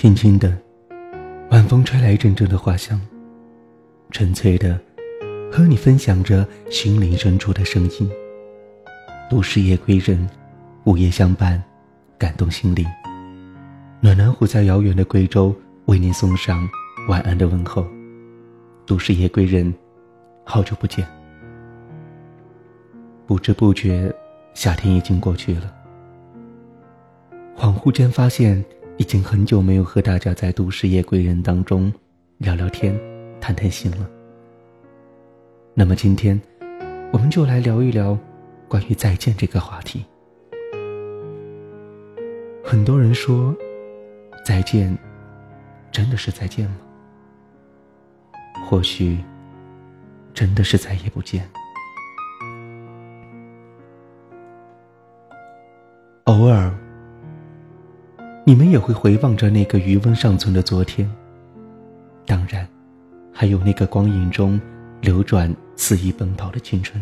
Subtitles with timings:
[0.00, 0.56] 轻轻的，
[1.50, 3.00] 晚风吹来一阵阵的花香，
[4.12, 4.78] 纯粹的，
[5.50, 8.08] 和你分享着心灵深处的声音。
[9.28, 10.30] 都市夜归人，
[10.84, 11.60] 午夜相伴，
[12.16, 12.86] 感动心灵。
[13.98, 15.52] 暖暖虎在遥远的贵州
[15.86, 16.64] 为您送上
[17.08, 17.84] 晚安的问候。
[18.86, 19.74] 都市夜归人，
[20.44, 21.04] 好久不见。
[23.26, 24.14] 不知不觉，
[24.54, 25.74] 夏天已经过去了。
[27.56, 28.64] 恍惚间发现，
[28.98, 31.92] 已经很久没有和大家在都市夜归人当中
[32.38, 32.98] 聊聊天、
[33.40, 34.10] 谈谈心了。
[35.72, 36.38] 那么今天，
[37.12, 38.18] 我们就来聊一聊
[38.66, 40.04] 关于再见这个话题。
[42.64, 43.56] 很多人说，
[44.44, 44.98] 再见，
[45.92, 46.76] 真的是再见吗？
[48.66, 49.16] 或许，
[50.34, 51.48] 真的是再也不见。
[56.24, 56.76] 偶尔，
[58.48, 61.06] 你们也会回望着那个余温尚存的昨天。
[62.24, 62.66] 当然，
[63.30, 64.58] 还有那个光影中
[65.02, 66.98] 流转、肆意奔跑的青春。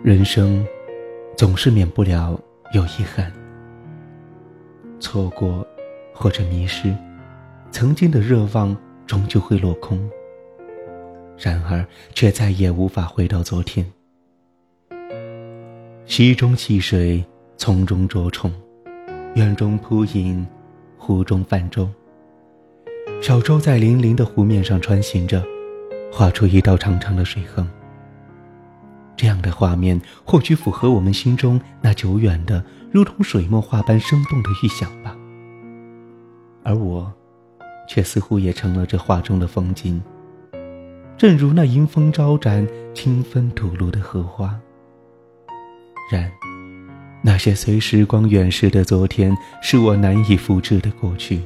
[0.00, 0.64] 人生
[1.36, 2.40] 总是免不了
[2.72, 3.32] 有遗憾、
[5.00, 5.66] 错过
[6.14, 6.94] 或者迷失，
[7.72, 8.76] 曾经的热望
[9.08, 10.08] 终究会落空。
[11.36, 11.84] 然而，
[12.14, 13.84] 却再也无法回到昨天。
[16.06, 17.24] 溪中戏水，
[17.56, 18.52] 丛中捉虫，
[19.38, 20.44] 院中铺影，
[20.96, 21.88] 湖中泛舟。
[23.22, 25.40] 小舟在粼粼的湖面上穿行着，
[26.12, 27.64] 画出一道长长的水痕。
[29.16, 35.16] 这样的画面或许符合我们心中那久远的、如同水墨画般生动的预想吧。
[36.64, 37.12] 而我，
[37.88, 40.02] 却似乎也成了这画中的风景，
[41.16, 44.58] 正如那迎风招展、清风吐露的荷花。
[46.10, 46.28] 然，
[47.22, 51.40] 那些随时光远逝的昨天，是我难以复制的过去。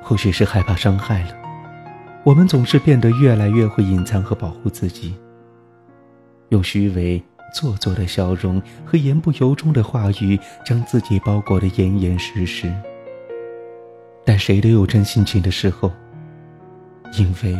[0.00, 1.36] 或许是害怕伤害了，
[2.24, 5.14] 我们总是变得越来越会隐藏和保护自己，
[6.50, 7.22] 用虚伪、
[7.54, 12.72] 做作的笑容和言不由衷的话语，将自己包裹得严严实实。
[14.24, 15.90] 但谁都有真性情的时候，
[17.18, 17.58] 因为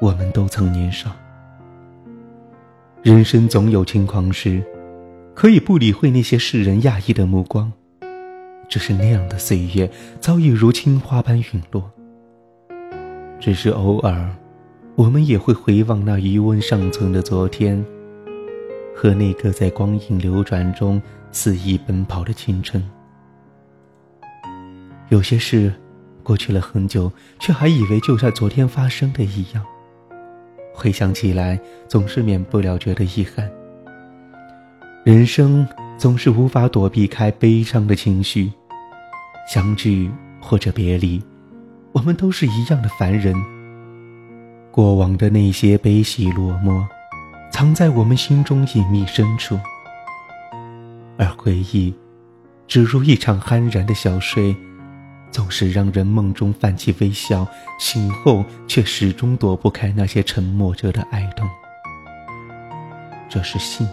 [0.00, 1.10] 我们都曾年少。
[3.02, 4.62] 人生总有轻狂时，
[5.36, 7.70] 可以不理会那些世人讶异的目光。
[8.70, 9.88] 只是那样的岁月
[10.18, 11.92] 早已如青花般陨落。
[13.38, 14.34] 只是偶尔，
[14.94, 17.84] 我们也会回望那余温尚存的昨天，
[18.94, 22.82] 和那个在光影流转中肆意奔跑的青春。
[25.10, 25.70] 有些事，
[26.22, 29.62] 过去了很久，却还以为就像昨天发生的一样。
[30.72, 33.48] 回想起来，总是免不了觉得遗憾。
[35.06, 35.64] 人生
[35.96, 38.50] 总是无法躲避开悲伤的情绪，
[39.48, 41.22] 相聚或者别离，
[41.92, 43.32] 我们都是一样的凡人。
[44.72, 46.84] 过往的那些悲喜落寞，
[47.52, 49.56] 藏在我们心中隐秘深处，
[51.16, 51.94] 而回忆，
[52.66, 54.56] 只如一场酣然的小睡。
[55.30, 57.46] 总是让人梦中泛起微笑，
[57.78, 61.48] 醒后却始终躲不开那些沉默着的哀痛。
[63.28, 63.86] 这是幸，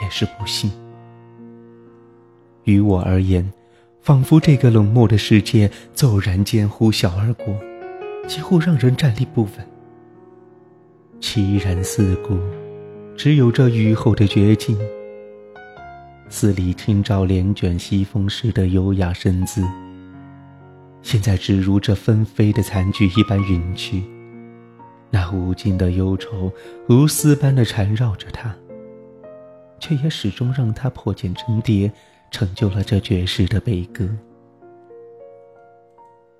[0.00, 0.70] 也是不幸。
[2.64, 3.52] 于我而言，
[4.00, 7.54] 仿佛这个冷漠的世界骤然间呼啸而过，
[8.26, 9.52] 几乎让人站立不稳。
[11.20, 12.38] 凄然四顾，
[13.16, 14.78] 只有这雨后的绝境。
[16.28, 19.62] 似里清照帘卷西风时的优雅身姿。
[21.02, 24.02] 现在只如这纷飞的残菊一般陨去，
[25.10, 26.50] 那无尽的忧愁
[26.86, 28.54] 如丝般的缠绕着他，
[29.82, 31.90] 却也始终让他破茧成蝶，
[32.30, 34.08] 成就了这绝世的悲歌。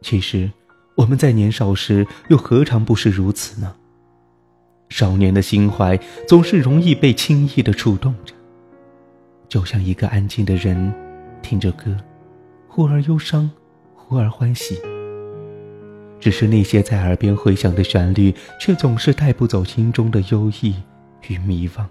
[0.01, 0.49] 其实，
[0.95, 3.75] 我们在年少时又何尝不是如此呢？
[4.89, 5.99] 少年的心怀
[6.29, 8.33] 总是容易被轻易的触动着，
[9.49, 10.95] 就像一个安静的人，
[11.43, 11.97] 听着歌，
[12.69, 13.51] 忽而忧伤。
[13.95, 14.79] 忽而欢喜，
[16.21, 20.75] 只是那些在耳边回响的旋律，却总是带不走心中的忧郁
[21.29, 21.87] 与迷惘。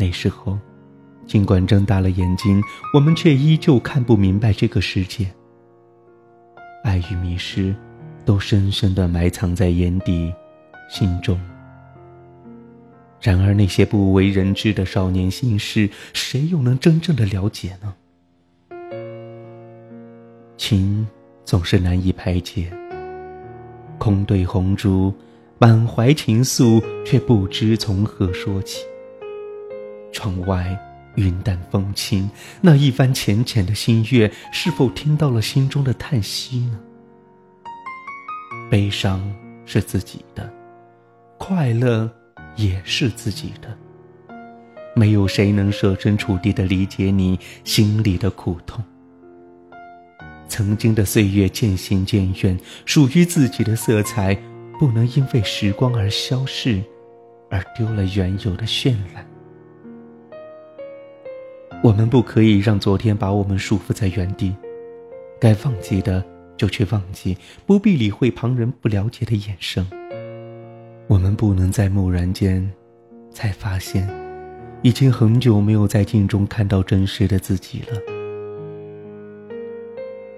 [0.00, 0.58] 那时候，
[1.26, 2.62] 尽管睁大了眼睛，
[2.94, 5.30] 我们却依旧看不明白这个世界。
[6.82, 7.74] 爱与迷失，
[8.24, 10.32] 都深深的埋藏在眼底、
[10.88, 11.38] 心中。
[13.20, 17.94] 然而，那些不为人知的少年心事，谁又能真正的了解呢？
[20.56, 21.06] 情
[21.44, 22.72] 总是难以排解，
[23.98, 25.12] 空对红烛，
[25.58, 28.80] 满怀情愫，却不知从何说起。
[30.12, 30.78] 窗外
[31.16, 32.30] 云淡风轻，
[32.60, 36.80] 那一番浅浅的心悦，是否听到了心中的叹息呢？
[38.70, 39.20] 悲伤
[39.66, 40.52] 是自己的，
[41.38, 42.10] 快乐
[42.56, 43.76] 也是自己的。
[44.94, 48.82] 没有谁能设身处地的理解你心里的苦痛。
[50.48, 54.34] 曾经的岁月渐行渐远，属于自己的色彩，
[54.80, 56.82] 不能因为时光而消逝，
[57.50, 59.24] 而丢了原有的绚烂。
[61.82, 64.54] 我们不可以让昨天把我们束缚在原地，
[65.40, 66.22] 该忘记的
[66.54, 69.86] 就去忘记，不必理会旁人不了解的眼神。
[71.06, 72.70] 我们不能在蓦然间，
[73.32, 74.06] 才发现，
[74.82, 77.98] 已经很久没有在镜中看到真实的自己了。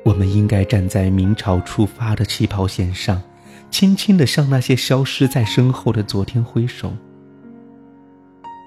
[0.05, 3.21] 我们应该站在明朝出发的起跑线上，
[3.69, 6.93] 轻轻地向那些消失在身后的昨天挥手，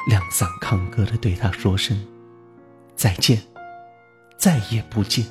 [0.10, 1.98] 亮嗓抗歌地对他说声。
[2.96, 3.42] 再见，
[4.38, 5.26] 再也不见。